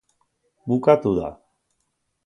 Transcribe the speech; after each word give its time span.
Bukatu 0.67 1.15
da. 1.17 1.31